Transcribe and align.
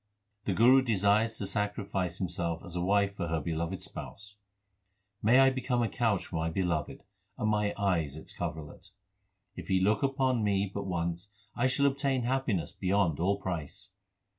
The 0.45 0.53
Guru 0.55 0.81
desires 0.81 1.37
to 1.37 1.45
sacrifice 1.45 2.17
himself 2.17 2.63
as 2.63 2.75
a 2.75 2.81
wife 2.81 3.15
for 3.15 3.27
her 3.27 3.39
beloved 3.39 3.83
Spouse: 3.83 4.35
May 5.21 5.37
I 5.37 5.51
become 5.51 5.83
a 5.83 5.87
couch 5.89 6.25
for 6.25 6.37
my 6.37 6.49
Beloved, 6.49 7.03
and 7.37 7.47
my 7.51 7.71
eyes 7.77 8.17
its 8.17 8.33
coverlet. 8.33 8.89
1 9.53 9.57
If 9.57 9.67
He 9.67 9.79
look 9.79 10.03
on 10.19 10.43
me 10.43 10.71
but 10.73 10.87
once 10.87 11.29
I 11.55 11.67
shall 11.67 11.85
obtain 11.85 12.23
happiness 12.23 12.71
beyond 12.71 13.19
all 13.19 13.37
price. 13.37 13.91